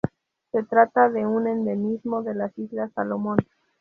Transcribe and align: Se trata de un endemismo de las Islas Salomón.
Se 0.51 0.63
trata 0.63 1.09
de 1.09 1.27
un 1.27 1.45
endemismo 1.45 2.23
de 2.23 2.33
las 2.33 2.57
Islas 2.57 2.91
Salomón. 2.95 3.37